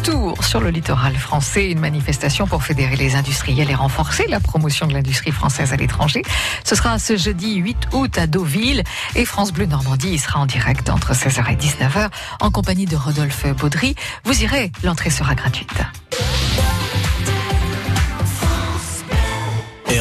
Tour 0.03 0.43
sur 0.43 0.59
le 0.59 0.69
littoral 0.69 1.15
français, 1.15 1.71
une 1.71 1.79
manifestation 1.79 2.45
pour 2.45 2.63
fédérer 2.63 2.95
les 2.95 3.15
industriels 3.15 3.71
et 3.71 3.73
renforcer 3.73 4.27
la 4.27 4.39
promotion 4.39 4.85
de 4.85 4.93
l'industrie 4.93 5.31
française 5.31 5.73
à 5.73 5.77
l'étranger. 5.77 6.21
Ce 6.63 6.75
sera 6.75 6.99
ce 6.99 7.17
jeudi 7.17 7.55
8 7.55 7.87
août 7.93 8.17
à 8.19 8.27
Deauville 8.27 8.83
et 9.15 9.25
France 9.25 9.51
Bleu 9.51 9.65
Normandie 9.65 10.09
y 10.09 10.19
sera 10.19 10.39
en 10.39 10.45
direct 10.45 10.91
entre 10.91 11.13
16h 11.13 11.51
et 11.51 11.55
19h 11.55 12.09
en 12.39 12.51
compagnie 12.51 12.85
de 12.85 12.95
Rodolphe 12.95 13.47
Baudry. 13.55 13.95
Vous 14.25 14.43
irez, 14.43 14.71
l'entrée 14.83 15.09
sera 15.09 15.33
gratuite. 15.33 15.81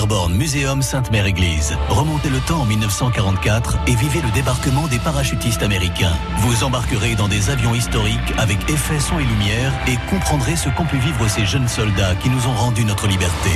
Airborne 0.05 0.35
Muséum 0.35 0.83
Sainte-Mère-Église. 0.83 1.75
Remontez 1.89 2.29
le 2.29 2.39
temps 2.41 2.61
en 2.61 2.67
1944 2.67 3.79
et 3.87 3.95
vivez 3.95 4.21
le 4.21 4.31
débarquement 4.33 4.87
des 4.87 4.99
parachutistes 4.99 5.63
américains. 5.63 6.13
Vous 6.41 6.63
embarquerez 6.63 7.15
dans 7.15 7.27
des 7.27 7.49
avions 7.49 7.75
historiques 7.75 8.35
avec 8.37 8.69
effets 8.69 9.01
son 9.01 9.19
et 9.19 9.25
lumière 9.25 9.73
et 9.89 9.97
comprendrez 10.11 10.57
ce 10.57 10.69
qu'ont 10.69 10.85
pu 10.85 10.99
vivre 10.99 11.27
ces 11.29 11.47
jeunes 11.47 11.69
soldats 11.69 12.15
qui 12.17 12.29
nous 12.29 12.47
ont 12.47 12.53
rendu 12.53 12.85
notre 12.85 13.07
liberté. 13.07 13.49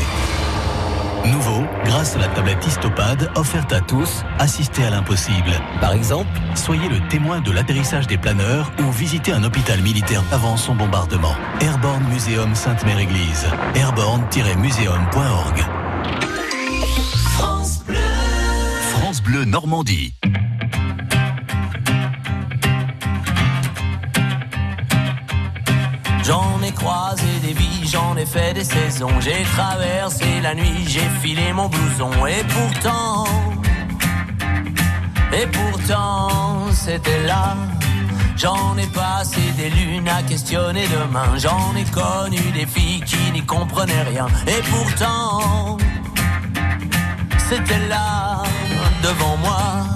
Nouveau, 1.26 1.64
grâce 1.84 2.16
à 2.16 2.20
la 2.20 2.28
tablette 2.28 2.66
Histopad 2.66 3.30
offerte 3.34 3.74
à 3.74 3.82
tous, 3.82 4.24
assistez 4.38 4.84
à 4.84 4.88
l'impossible. 4.88 5.52
Par 5.82 5.92
exemple, 5.92 6.30
soyez 6.54 6.88
le 6.88 7.06
témoin 7.08 7.42
de 7.42 7.50
l'atterrissage 7.50 8.06
des 8.06 8.16
planeurs 8.16 8.72
ou 8.78 8.90
visitez 8.90 9.32
un 9.32 9.44
hôpital 9.44 9.82
militaire 9.82 10.22
avant 10.32 10.56
son 10.56 10.74
bombardement. 10.74 11.34
Airborne 11.60 12.04
Muséum 12.10 12.54
Sainte-Mère-Église. 12.54 13.48
airborne-muséum.org. 13.74 15.77
Bleu 19.28 19.44
Normandie. 19.44 20.14
J'en 26.24 26.62
ai 26.62 26.72
croisé 26.72 27.26
des 27.42 27.52
vies, 27.52 27.86
j'en 27.92 28.16
ai 28.16 28.24
fait 28.24 28.54
des 28.54 28.64
saisons. 28.64 29.20
J'ai 29.20 29.42
traversé 29.54 30.40
la 30.40 30.54
nuit, 30.54 30.82
j'ai 30.86 31.06
filé 31.20 31.52
mon 31.52 31.68
blouson. 31.68 32.10
Et 32.26 32.42
pourtant, 32.54 33.24
et 35.38 35.46
pourtant, 35.46 36.72
c'était 36.72 37.22
là. 37.24 37.54
J'en 38.34 38.78
ai 38.78 38.86
passé 38.86 39.42
des 39.58 39.68
lunes 39.68 40.08
à 40.08 40.22
questionner 40.22 40.86
demain. 40.88 41.36
J'en 41.36 41.76
ai 41.76 41.84
connu 41.84 42.40
des 42.54 42.64
filles 42.64 43.02
qui 43.02 43.30
n'y 43.32 43.44
comprenaient 43.44 44.04
rien. 44.04 44.26
Et 44.46 44.62
pourtant, 44.70 45.76
c'était 47.50 47.88
là, 47.88 48.42
devant 49.08 49.36
moi. 49.38 49.86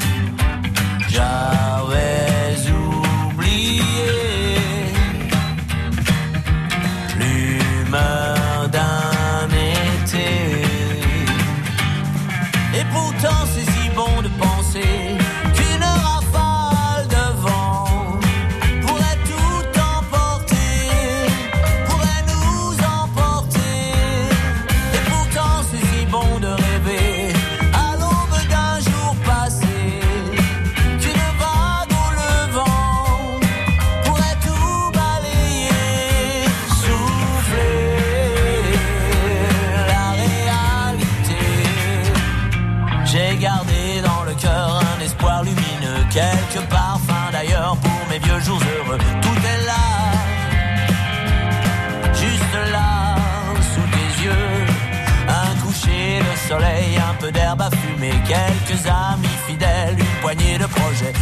J'avais 1.10 2.11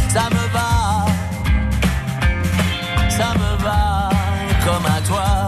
Ça 0.09 0.29
me 0.29 0.53
va, 0.53 1.05
ça 3.09 3.33
me 3.35 3.63
va 3.63 4.09
comme 4.65 4.85
à 4.85 5.01
toi. 5.07 5.40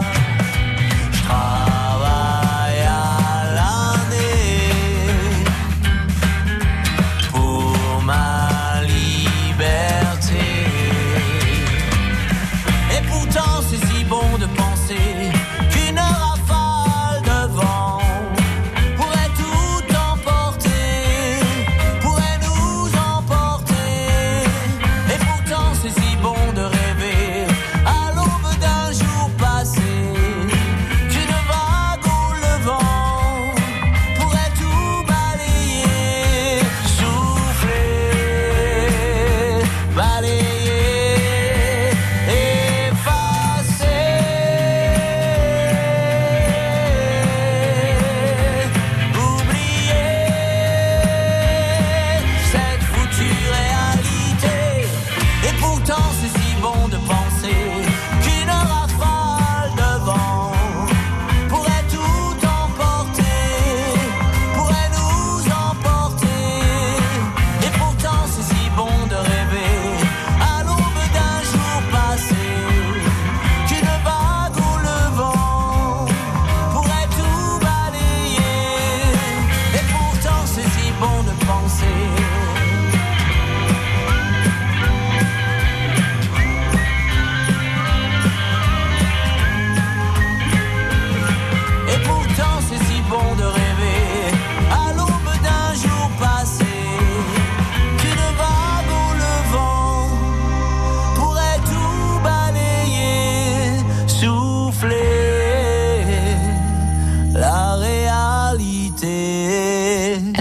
wanna 81.04 81.43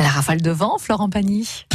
rafale 0.01 0.41
de 0.41 0.51
vent, 0.51 0.79
Florent 0.79 1.11
Pagny. 1.11 1.67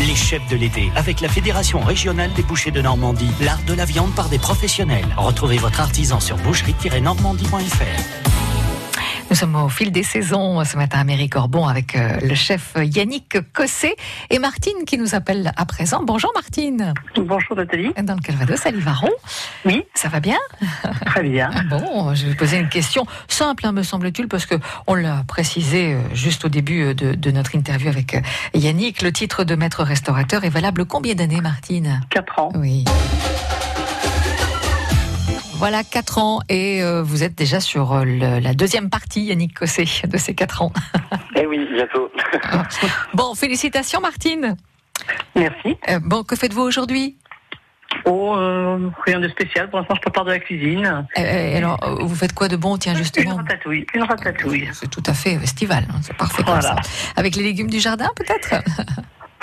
Les 0.00 0.14
chefs 0.14 0.46
de 0.48 0.56
l'été 0.56 0.90
avec 0.96 1.20
la 1.20 1.28
Fédération 1.28 1.80
régionale 1.80 2.32
des 2.34 2.42
bouchers 2.42 2.70
de 2.72 2.82
Normandie. 2.82 3.30
L'art 3.40 3.62
de 3.66 3.74
la 3.74 3.84
viande 3.84 4.14
par 4.14 4.28
des 4.28 4.38
professionnels. 4.38 5.06
Retrouvez 5.16 5.58
votre 5.58 5.80
artisan 5.80 6.20
sur 6.20 6.36
boucherie-normandie.fr. 6.38 8.23
Nous 9.34 9.40
sommes 9.40 9.56
au 9.56 9.68
fil 9.68 9.90
des 9.90 10.04
saisons 10.04 10.62
ce 10.62 10.76
matin 10.76 11.00
à 11.00 11.02
Méricorbon 11.02 11.66
avec 11.66 11.96
euh, 11.96 12.20
le 12.22 12.36
chef 12.36 12.76
Yannick 12.76 13.36
Cossé 13.52 13.96
et 14.30 14.38
Martine 14.38 14.84
qui 14.86 14.96
nous 14.96 15.16
appelle 15.16 15.50
à 15.56 15.66
présent. 15.66 16.04
Bonjour 16.04 16.30
Martine. 16.36 16.94
Bonjour 17.16 17.56
Nathalie. 17.56 17.92
Dans 18.00 18.14
le 18.14 18.20
Calvados, 18.20 18.64
à 18.64 18.70
Livaron. 18.70 19.10
Oui. 19.64 19.82
Ça 19.92 20.08
va 20.08 20.20
bien? 20.20 20.38
Très 21.06 21.24
bien. 21.24 21.50
Bon, 21.68 22.14
je 22.14 22.26
vais 22.26 22.36
poser 22.36 22.58
une 22.58 22.68
question 22.68 23.06
simple, 23.26 23.66
hein, 23.66 23.72
me 23.72 23.82
semble-t-il, 23.82 24.28
parce 24.28 24.46
que 24.46 24.54
on 24.86 24.94
l'a 24.94 25.24
précisé 25.26 25.94
euh, 25.94 26.00
juste 26.12 26.44
au 26.44 26.48
début 26.48 26.84
euh, 26.84 26.94
de, 26.94 27.14
de, 27.14 27.30
notre 27.32 27.56
interview 27.56 27.88
avec 27.88 28.16
Yannick. 28.54 29.02
Le 29.02 29.10
titre 29.10 29.42
de 29.42 29.56
maître 29.56 29.82
restaurateur 29.82 30.44
est 30.44 30.48
valable 30.48 30.84
combien 30.84 31.16
d'années, 31.16 31.40
Martine? 31.40 32.02
Quatre 32.08 32.38
ans. 32.38 32.50
Oui. 32.54 32.84
Voilà, 35.64 35.82
4 35.82 36.18
ans 36.18 36.40
et 36.50 36.82
euh, 36.82 37.02
vous 37.02 37.22
êtes 37.22 37.34
déjà 37.34 37.58
sur 37.58 37.94
euh, 37.94 38.04
le, 38.04 38.38
la 38.38 38.52
deuxième 38.52 38.90
partie, 38.90 39.22
Yannick 39.22 39.54
Cossé, 39.54 39.86
de 40.04 40.18
ces 40.18 40.34
4 40.34 40.60
ans. 40.60 40.70
Eh 41.36 41.46
oui, 41.46 41.66
bientôt. 41.72 42.10
bon, 43.14 43.34
félicitations 43.34 44.02
Martine. 44.02 44.56
Merci. 45.34 45.78
Euh, 45.88 46.00
bon, 46.04 46.22
que 46.22 46.36
faites-vous 46.36 46.60
aujourd'hui? 46.60 47.16
Oh, 48.04 48.34
euh, 48.36 48.90
rien 49.06 49.20
de 49.20 49.28
spécial. 49.30 49.70
Pour 49.70 49.78
l'instant, 49.78 49.94
je 49.94 50.02
prépare 50.02 50.26
de 50.26 50.32
la 50.32 50.38
cuisine. 50.38 51.06
Euh, 51.16 51.56
alors, 51.56 51.78
vous 51.98 52.14
faites 52.14 52.34
quoi 52.34 52.48
de 52.48 52.56
bon, 52.56 52.76
tiens, 52.76 52.94
justement 52.94 53.32
Une 53.32 53.38
ratatouille. 53.38 53.86
Une 53.94 54.02
ratatouille. 54.02 54.68
C'est 54.74 54.90
tout 54.90 55.02
à 55.06 55.14
fait 55.14 55.32
estival, 55.42 55.86
hein, 55.88 55.98
c'est 56.02 56.14
parfait 56.14 56.42
voilà. 56.44 56.74
comme 56.74 56.82
ça. 56.82 56.90
Avec 57.16 57.36
les 57.36 57.42
légumes 57.42 57.70
du 57.70 57.80
jardin, 57.80 58.10
peut-être? 58.16 58.62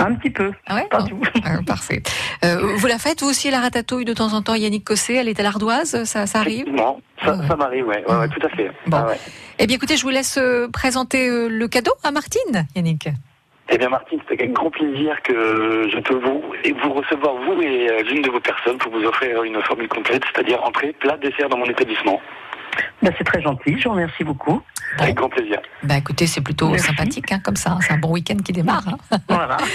Un 0.06 0.16
petit 0.16 0.30
peu. 0.30 0.52
Ah 0.68 0.76
ouais 0.76 0.88
Pas 0.90 1.00
bon. 1.00 1.08
tout. 1.08 1.22
Ah, 1.44 1.60
Parfait. 1.66 2.02
Euh, 2.44 2.76
vous 2.76 2.88
la 2.88 2.98
faites, 2.98 3.22
vous 3.22 3.30
aussi, 3.30 3.50
la 3.52 3.60
ratatouille, 3.60 4.06
de 4.06 4.14
temps 4.14 4.34
en 4.34 4.42
temps, 4.42 4.56
Yannick 4.56 4.84
Cossé? 4.86 5.14
Elle 5.16 5.28
est 5.30 5.40
à 5.40 5.44
l'ardoise, 5.44 6.04
ça, 6.06 6.26
ça 6.28 6.40
arrive? 6.40 6.68
Non, 6.70 7.02
ça, 7.24 7.36
Ouais. 7.36 7.48
ça 7.48 7.56
m'arrive, 7.56 7.88
ouais. 7.88 8.04
ouais, 8.08 8.16
ouais, 8.16 8.28
tout 8.30 8.46
à 8.46 8.50
fait. 8.50 8.72
Bon. 8.88 8.98
Ah 8.98 9.08
ouais. 9.08 9.18
Eh 9.60 9.68
bien, 9.68 9.76
écoutez, 9.76 9.96
je 9.98 10.04
vous 10.04 10.10
laisse 10.10 10.38
euh, 10.38 10.68
présenter 10.70 11.28
euh, 11.30 11.48
le 11.48 11.68
cadeau 11.68 11.94
à 12.04 12.12
Martine, 12.12 12.66
Yannick. 12.76 13.10
Eh 13.74 13.78
bien, 13.78 13.88
Martine, 13.90 14.20
c'est 14.28 14.34
avec 14.34 14.52
grand 14.52 14.70
plaisir 14.70 15.16
que 15.24 15.88
je 15.94 16.00
peux 16.00 16.16
vous 16.16 16.42
et 16.66 16.74
vous 16.74 16.94
recevoir, 16.94 17.36
vous 17.36 17.62
et 17.62 17.90
euh, 17.90 18.02
l'une 18.04 18.22
de 18.22 18.30
vos 18.30 18.40
personnes, 18.42 18.78
pour 18.78 18.92
vous 18.92 19.04
offrir 19.06 19.44
une 19.44 19.62
formule 19.62 19.88
complète, 19.88 20.24
c'est-à-dire 20.34 20.62
entrée, 20.64 20.94
plat, 21.00 21.16
dessert 21.18 21.48
dans 21.48 21.58
mon 21.58 21.66
établissement. 21.66 22.20
Ben, 23.02 23.14
c'est 23.18 23.24
très 23.24 23.42
gentil. 23.42 23.78
Je 23.78 23.84
vous 23.86 23.92
remercie 23.92 24.24
beaucoup. 24.24 24.62
Avec 25.00 25.16
grand 25.16 25.30
plaisir. 25.30 25.58
Bah 25.84 25.98
écoutez, 25.98 26.28
c'est 26.28 26.42
plutôt 26.42 26.70
Merci. 26.70 26.88
sympathique, 26.88 27.32
hein, 27.32 27.40
comme 27.44 27.56
ça. 27.56 27.72
hein, 27.72 27.80
C'est 27.82 27.94
un 27.94 27.98
bon 27.98 28.12
week-end 28.12 28.38
qui 28.38 28.52
démarre. 28.52 28.84
hein. 29.12 29.18
Voilà. 29.30 29.58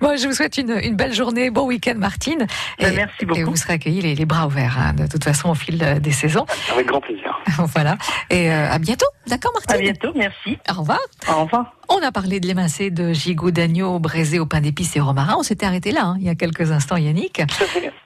Bon, 0.00 0.14
je 0.18 0.26
vous 0.26 0.34
souhaite 0.34 0.58
une, 0.58 0.78
une 0.82 0.94
belle 0.96 1.14
journée, 1.14 1.48
bon 1.50 1.66
week-end, 1.66 1.94
Martine. 1.96 2.46
Ben, 2.78 2.94
merci 2.94 3.24
beaucoup. 3.24 3.40
Et 3.40 3.44
vous 3.44 3.56
serez 3.56 3.74
accueillis 3.74 4.02
les, 4.02 4.14
les 4.14 4.26
bras 4.26 4.46
ouverts, 4.46 4.76
hein, 4.78 4.92
de 4.92 5.06
toute 5.06 5.24
façon, 5.24 5.48
au 5.50 5.54
fil 5.54 5.78
des 6.02 6.10
saisons. 6.12 6.44
Avec 6.72 6.86
grand 6.86 7.00
plaisir. 7.00 7.34
voilà. 7.58 7.96
Et 8.28 8.50
euh, 8.52 8.70
à 8.70 8.78
bientôt. 8.78 9.06
D'accord, 9.26 9.52
À 9.56 9.72
Martine 9.72 9.84
bientôt. 9.92 10.12
Merci. 10.14 10.58
Au 10.70 10.80
revoir. 10.80 10.98
Au 11.28 11.44
revoir. 11.44 11.72
On 11.88 12.02
a 12.02 12.12
parlé 12.12 12.40
de 12.40 12.46
l'émincé 12.46 12.90
de 12.90 13.12
gigot 13.12 13.50
d'agneau 13.52 13.98
braisé 14.00 14.38
au 14.38 14.44
pain 14.46 14.60
d'épices 14.60 14.94
et 14.96 15.00
romarin. 15.00 15.36
On 15.38 15.42
s'était 15.42 15.64
arrêté 15.66 15.92
là, 15.92 16.04
hein, 16.04 16.16
il 16.18 16.26
y 16.26 16.28
a 16.28 16.34
quelques 16.34 16.72
instants, 16.72 16.96
Yannick. 16.96 17.40
À. 17.40 17.46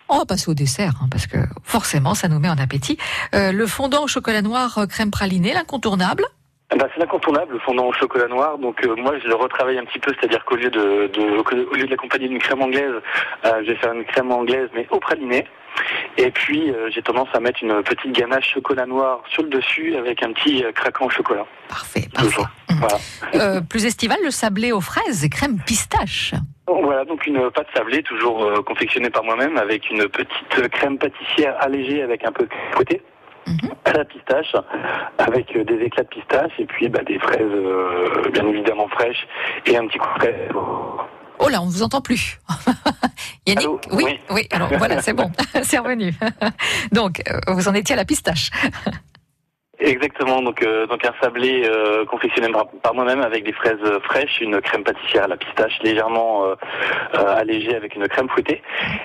On 0.08 0.18
va 0.18 0.26
passer 0.26 0.48
au 0.50 0.54
dessert, 0.54 0.92
hein, 1.02 1.08
parce 1.10 1.26
que 1.26 1.38
forcément, 1.64 2.14
ça 2.14 2.28
nous 2.28 2.38
met 2.38 2.48
en 2.50 2.58
appétit. 2.58 2.98
Euh, 3.34 3.52
le 3.52 3.66
fondant 3.66 4.04
au 4.04 4.06
chocolat 4.06 4.42
noir, 4.42 4.78
euh, 4.78 4.86
crème 4.86 5.10
pralinée, 5.10 5.52
l'incontournable. 5.54 6.24
Eh 6.72 6.76
ben, 6.78 6.86
c'est 6.94 7.00
l'incontournable, 7.00 7.54
le 7.54 7.58
fondant 7.58 7.86
au 7.86 7.92
chocolat 7.92 8.28
noir. 8.28 8.56
Donc 8.58 8.84
euh, 8.84 8.94
moi, 8.96 9.14
je 9.22 9.26
le 9.26 9.34
retravaille 9.34 9.78
un 9.78 9.84
petit 9.84 9.98
peu, 9.98 10.12
c'est-à-dire 10.18 10.44
qu'au 10.44 10.54
lieu 10.56 10.70
de, 10.70 11.08
de- 11.08 11.66
au 11.70 11.74
lieu 11.74 11.84
de 11.84 11.90
l'accompagner 11.90 12.28
d'une 12.28 12.38
crème 12.38 12.62
anglaise, 12.62 12.94
euh, 13.44 13.62
je 13.62 13.72
vais 13.72 13.76
faire 13.76 13.92
une 13.92 14.04
crème 14.04 14.30
anglaise 14.30 14.68
mais 14.74 14.86
au 14.90 14.98
praliné. 15.00 15.44
Et 16.16 16.30
puis 16.30 16.70
euh, 16.70 16.88
j'ai 16.90 17.02
tendance 17.02 17.28
à 17.32 17.40
mettre 17.40 17.62
une 17.62 17.82
petite 17.82 18.12
ganache 18.12 18.52
chocolat 18.54 18.86
noir 18.86 19.22
sur 19.30 19.42
le 19.42 19.48
dessus 19.48 19.96
avec 19.96 20.22
un 20.22 20.32
petit 20.32 20.64
craquant 20.74 21.06
au 21.06 21.10
chocolat. 21.10 21.46
Parfait, 21.68 22.06
parfait. 22.14 22.42
Voilà. 23.32 23.60
Plus 23.62 23.84
estival, 23.86 24.18
le 24.24 24.30
sablé 24.30 24.72
aux 24.72 24.80
fraises 24.80 25.24
et 25.24 25.28
crème 25.28 25.58
pistache. 25.66 26.34
Voilà, 26.66 27.04
donc 27.04 27.26
une 27.26 27.50
pâte 27.50 27.66
sablée, 27.74 28.02
toujours 28.02 28.48
confectionnée 28.64 29.10
par 29.10 29.24
moi-même, 29.24 29.56
avec 29.56 29.90
une 29.90 30.08
petite 30.08 30.68
crème 30.70 30.98
pâtissière 30.98 31.56
allégée 31.60 32.02
avec 32.02 32.24
un 32.24 32.32
peu 32.32 32.44
de 32.44 32.50
côté. 32.76 33.02
Mhm. 33.50 33.70
À 33.84 33.92
la 33.92 34.04
pistache, 34.04 34.54
avec 35.18 35.56
euh, 35.56 35.64
des 35.64 35.84
éclats 35.84 36.04
de 36.04 36.08
pistache 36.08 36.52
et 36.58 36.66
puis 36.66 36.88
bah, 36.88 37.00
des 37.06 37.18
fraises 37.18 37.40
euh, 37.42 38.30
bien 38.32 38.46
évidemment 38.46 38.86
fraîches 38.88 39.26
et 39.66 39.76
un 39.76 39.86
petit 39.86 39.98
coup 39.98 40.08
de 40.14 40.20
fraise. 40.20 40.50
Oh 41.42 41.48
là, 41.48 41.60
on 41.62 41.66
ne 41.66 41.70
vous 41.70 41.82
entend 41.82 42.00
plus. 42.00 42.38
Yannick 43.46 43.64
Allô 43.66 43.80
oui, 43.92 44.04
Oui. 44.04 44.20
oui, 44.30 44.48
alors 44.52 44.68
voilà, 44.76 45.00
c'est 45.02 45.14
bon, 45.14 45.30
c'est 45.62 45.78
revenu. 45.78 46.12
Donc, 46.92 47.22
euh, 47.28 47.38
vous 47.48 47.66
en 47.68 47.74
étiez 47.74 47.94
à 47.94 47.96
la 47.96 48.04
pistache. 48.04 48.50
Exactement, 49.80 50.42
donc, 50.42 50.62
euh, 50.62 50.86
donc 50.86 51.04
un 51.04 51.12
sablé 51.22 51.64
euh, 51.64 52.04
confectionné 52.04 52.48
par, 52.52 52.68
par 52.82 52.94
moi-même 52.94 53.22
avec 53.22 53.44
des 53.44 53.52
fraises 53.52 53.78
euh, 53.84 53.98
fraîches, 54.00 54.40
une 54.40 54.60
crème 54.60 54.84
pâtissière 54.84 55.24
à 55.24 55.28
la 55.28 55.36
pistache 55.36 55.78
légèrement 55.82 56.44
euh, 56.44 56.54
euh, 57.14 57.36
allégée 57.36 57.74
avec 57.74 57.94
une 57.94 58.06
crème 58.08 58.28
fouettée 58.28 58.62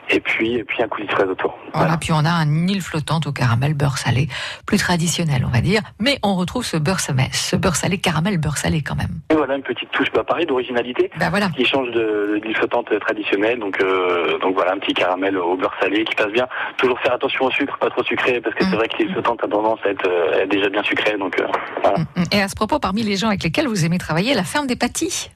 et 0.09 0.19
puis, 0.19 0.55
et 0.55 0.63
puis 0.63 0.83
un 0.83 0.87
coulis 0.87 1.07
de 1.07 1.11
fraises 1.11 1.29
autour. 1.29 1.57
Voilà, 1.73 1.97
puis 1.97 2.11
on 2.11 2.25
a 2.25 2.29
un 2.29 2.67
île 2.67 2.81
flottante 2.81 3.27
au 3.27 3.31
caramel 3.31 3.73
beurre 3.73 3.97
salé, 3.97 4.27
plus 4.65 4.77
traditionnel, 4.77 5.43
on 5.47 5.51
va 5.51 5.61
dire, 5.61 5.81
mais 5.99 6.19
on 6.23 6.35
retrouve 6.35 6.65
ce 6.65 6.77
beurre 6.77 6.99
ce 6.99 7.55
beurre 7.55 7.75
salé 7.75 7.97
caramel 7.97 8.37
beurre 8.37 8.57
salé 8.57 8.81
quand 8.81 8.95
même. 8.95 9.21
Et 9.29 9.35
voilà 9.35 9.55
une 9.55 9.63
petite 9.63 9.91
touche, 9.91 10.11
bah, 10.13 10.23
pareil, 10.23 10.45
d'originalité. 10.45 11.09
Ben 11.17 11.29
voilà. 11.29 11.49
qui 11.49 11.65
change 11.65 11.91
de, 11.91 12.39
l'huile 12.41 12.55
flottante 12.55 12.87
traditionnelle. 12.99 13.59
Donc, 13.59 13.79
euh, 13.81 14.37
donc 14.39 14.55
voilà, 14.55 14.73
un 14.73 14.79
petit 14.79 14.93
caramel 14.93 15.37
au 15.37 15.55
beurre 15.55 15.75
salé 15.81 16.03
qui 16.03 16.15
passe 16.15 16.31
bien. 16.31 16.47
Toujours 16.77 16.99
faire 16.99 17.13
attention 17.13 17.45
au 17.45 17.51
sucre, 17.51 17.77
pas 17.77 17.89
trop 17.89 18.03
sucré, 18.03 18.41
parce 18.41 18.55
que 18.55 18.63
Mm. 18.63 18.67
c'est 18.69 18.75
vrai 18.75 18.87
que 18.87 18.97
l'huile 18.97 19.13
flottante 19.13 19.43
a 19.43 19.47
tendance 19.47 19.79
à 19.85 19.89
être, 19.89 20.07
euh, 20.07 20.33
à 20.33 20.37
être 20.43 20.49
déjà 20.69 20.81
bien 20.81 20.83
sucrée. 20.83 21.17
Donc 21.17 21.39
euh, 21.39 21.47
voilà. 21.81 21.99
Mm, 21.99 22.05
mm. 22.15 22.23
Et 22.31 22.41
à 22.41 22.47
ce 22.47 22.55
propos, 22.55 22.79
parmi 22.79 23.03
les 23.03 23.15
gens 23.15 23.27
avec 23.27 23.43
lesquels 23.43 23.67
vous 23.67 23.85
aimez 23.85 23.97
travailler, 23.97 24.33
la 24.33 24.43
ferme 24.43 24.67
des 24.67 24.75
pâtis. 24.75 25.29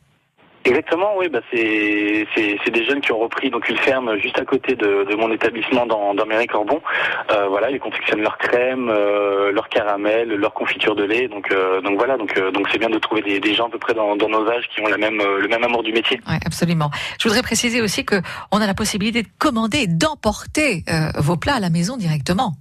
Exactement, 0.65 1.12
oui, 1.17 1.29
bah 1.29 1.39
c'est 1.51 2.71
des 2.71 2.86
jeunes 2.86 3.00
qui 3.00 3.13
ont 3.13 3.19
repris 3.19 3.50
donc 3.50 3.69
une 3.69 3.77
ferme 3.77 4.17
juste 4.17 4.38
à 4.38 4.43
côté 4.43 4.75
de, 4.75 5.05
de 5.09 5.15
mon 5.15 5.31
établissement 5.31 5.86
dans 5.86 6.13
dans. 6.13 6.25
Euh, 6.29 7.48
voilà, 7.48 7.71
ils 7.71 7.79
confectionnent 7.79 8.21
leur 8.21 8.38
crème, 8.38 8.89
euh, 8.89 9.51
leur 9.53 9.69
caramel, 9.69 10.27
leur 10.29 10.53
confiture 10.53 10.95
de 10.95 11.03
lait. 11.03 11.27
Donc 11.29 11.51
euh, 11.51 11.81
donc 11.81 11.98
voilà, 11.98 12.17
donc 12.17 12.38
donc 12.51 12.67
c'est 12.71 12.77
bien 12.77 12.89
de 12.89 13.00
trouver 13.00 13.21
des, 13.21 13.39
des 13.39 13.55
gens 13.55 13.67
à 13.67 13.69
peu 13.69 13.79
près 13.79 13.93
dans, 13.93 14.17
dans 14.17 14.27
nos 14.27 14.48
âges 14.50 14.67
qui 14.74 14.81
ont 14.81 14.88
la 14.88 14.98
même 14.98 15.17
le 15.17 15.48
même 15.48 15.63
amour 15.63 15.81
du 15.81 15.93
métier. 15.93 16.19
Oui, 16.27 16.36
absolument. 16.45 16.91
Je 17.19 17.27
voudrais 17.27 17.41
préciser 17.41 17.81
aussi 17.81 18.03
que 18.03 18.21
on 18.51 18.59
a 18.59 18.67
la 18.67 18.74
possibilité 18.74 19.24
de 19.24 19.29
commander, 19.39 19.88
d'emporter 19.88 20.83
vos 21.17 21.38
plats 21.38 21.55
à 21.55 21.59
la 21.62 21.69
maison 21.69 21.95
directement. 21.95 22.53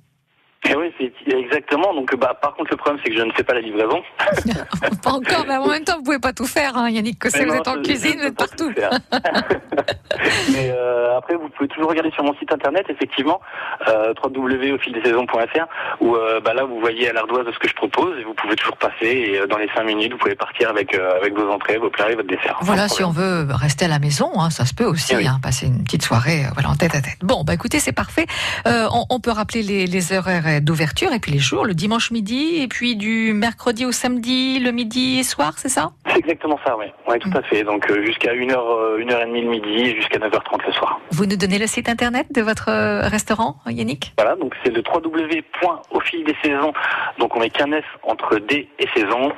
Et 0.65 0.75
oui, 0.75 0.93
c'est 0.99 1.13
exactement. 1.35 1.95
Donc 1.95 2.15
bah 2.17 2.37
par 2.43 2.55
contre 2.55 2.71
le 2.73 2.77
problème 2.77 3.01
c'est 3.05 3.11
que 3.11 3.17
je 3.17 3.23
ne 3.23 3.33
fais 3.33 3.45
pas 3.45 3.55
la 3.55 3.61
livraison. 3.61 4.03
Pas 5.03 5.11
encore, 5.11 5.45
mais 5.47 5.57
en 5.57 5.69
même 5.69 5.85
temps, 5.85 5.97
vous 5.99 6.03
pouvez 6.03 6.19
pas 6.19 6.33
tout 6.33 6.47
faire, 6.47 6.77
hein, 6.77 6.91
Yannick 6.91 7.25
vous 7.25 7.47
non, 7.47 7.55
êtes 7.55 7.69
en 7.69 7.81
cuisine, 7.83 8.17
vous 8.19 8.27
êtes 8.27 8.37
partout. 8.37 8.73
Mais 10.53 10.71
euh, 10.73 11.17
après, 11.17 11.35
vous 11.37 11.49
pouvez 11.51 11.69
toujours 11.69 11.91
regarder 11.91 12.11
sur 12.13 12.25
mon 12.25 12.35
site 12.35 12.53
internet, 12.53 12.87
effectivement, 12.89 13.41
euh, 13.89 14.13
www.aufildessaisons.fr, 14.25 15.67
où 16.01 16.17
euh, 16.17 16.41
bah 16.41 16.55
là, 16.55 16.65
vous 16.65 16.81
voyez 16.81 17.09
à 17.09 17.13
l'ardoise 17.13 17.47
ce 17.53 17.59
que 17.59 17.69
je 17.69 17.75
propose, 17.75 18.19
et 18.19 18.25
vous 18.25 18.35
pouvez 18.35 18.57
toujours 18.57 18.77
passer, 18.77 19.07
et 19.07 19.39
euh, 19.39 19.47
dans 19.47 19.59
les 19.59 19.69
cinq 19.75 19.85
minutes, 19.85 20.13
vous 20.13 20.19
pouvez 20.19 20.35
partir 20.35 20.71
avec, 20.71 20.95
avec 20.95 21.35
vos 21.39 21.49
entrées, 21.51 21.79
vos 21.79 21.91
plats 21.91 22.11
et 22.11 22.15
votre 22.17 22.29
dessert. 22.29 22.59
Voilà, 22.63 22.89
si 22.89 23.05
on 23.05 23.11
veut 23.11 23.47
rester 23.51 23.85
à 23.85 23.89
la 23.89 23.99
maison, 23.99 24.31
hein, 24.37 24.51
ça 24.51 24.65
se 24.67 24.75
peut 24.75 24.85
aussi, 24.85 25.13
Eh 25.13 25.17
oui. 25.17 25.27
hein, 25.29 25.39
passer 25.43 25.67
une 25.67 25.85
petite 25.85 26.03
soirée 26.03 26.43
voilà, 26.55 26.71
en 26.71 26.75
tête 26.75 26.95
à 26.95 27.01
tête. 27.01 27.19
Bon, 27.23 27.45
bah 27.45 27.55
écoutez, 27.55 27.79
c'est 27.79 27.93
parfait. 27.93 28.27
On, 28.67 29.05
on 29.11 29.21
peut 29.21 29.31
rappeler 29.31 29.63
les, 29.63 29.87
les 29.87 30.13
horaires 30.13 30.48
d'ouverture 30.61 31.13
et 31.13 31.19
puis 31.19 31.33
les 31.33 31.39
jours, 31.39 31.65
le 31.65 31.75
dimanche 31.75 32.11
midi, 32.11 32.61
et 32.61 32.69
puis 32.69 32.97
du 32.97 33.33
mercredi 33.33 33.85
au 33.85 33.93
samedi, 33.93 34.59
le 34.59 34.73
midi 34.73 35.19
et 35.19 35.23
soir, 35.23 35.55
c'est 35.57 35.69
ça? 35.69 35.93
C'est 36.09 36.19
exactement 36.19 36.59
ça, 36.65 36.77
oui. 36.77 36.87
Ouais, 37.07 37.19
tout 37.19 37.31
à 37.35 37.43
fait. 37.43 37.65
Donc 37.65 37.91
euh, 37.91 38.05
jusqu'à 38.05 38.33
1h, 38.35 38.55
euh, 38.55 39.05
1h30 39.05 39.43
le 39.43 39.51
midi, 39.51 39.91
et 39.91 39.97
jusqu'à 39.97 40.19
9h30 40.19 40.67
le 40.67 40.73
soir. 40.73 41.01
Vous 41.13 41.27
nous 41.27 41.37
donnez 41.37 41.59
le 41.59 41.67
site 41.67 41.89
internet 41.89 42.27
de 42.33 42.43
votre 42.43 42.69
euh, 42.69 43.09
restaurant, 43.09 43.59
Yannick? 43.67 44.13
Voilà, 44.19 44.37
donc 44.37 44.55
c'est 44.65 44.71
le 44.71 44.83
www.aufil 44.83 46.25
des 46.25 46.37
saisons. 46.43 46.73
Donc 47.19 47.37
on 47.37 47.41
met 47.41 47.51
qu'un 47.51 47.73
S 47.73 47.85
entre 48.03 48.39
D 48.39 48.69
et 48.79 48.89
saison. 48.95 49.33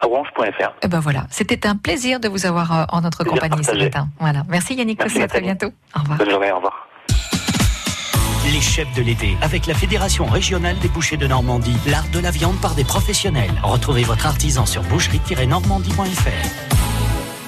orange.fr. 0.00 0.72
Eh 0.82 0.88
ben 0.88 1.00
voilà, 1.00 1.26
c'était 1.30 1.66
un 1.66 1.76
plaisir 1.76 2.20
de 2.20 2.28
vous 2.28 2.46
avoir 2.46 2.86
en 2.92 3.00
notre 3.00 3.24
compagnie 3.24 3.64
ce 3.64 3.76
matin. 3.76 4.08
Voilà, 4.20 4.42
merci 4.48 4.74
Yannick 4.74 4.98
Merci, 4.98 5.14
Cossé, 5.14 5.24
à 5.24 5.28
très 5.28 5.40
bientôt. 5.40 5.72
Au 5.96 6.00
revoir. 6.00 6.18
Bonne 6.18 6.30
journée, 6.30 6.52
au 6.52 6.56
revoir. 6.56 6.87
Les 8.52 8.62
chefs 8.62 8.94
de 8.94 9.02
l'été 9.02 9.36
avec 9.42 9.66
la 9.66 9.74
Fédération 9.74 10.24
régionale 10.24 10.78
des 10.78 10.88
bouchers 10.88 11.18
de 11.18 11.26
Normandie. 11.26 11.76
L'art 11.86 12.08
de 12.08 12.18
la 12.18 12.30
viande 12.30 12.58
par 12.60 12.74
des 12.74 12.84
professionnels. 12.84 13.52
Retrouvez 13.62 14.04
votre 14.04 14.26
artisan 14.26 14.64
sur 14.64 14.82
boucherie-normandie.fr. 14.84 16.77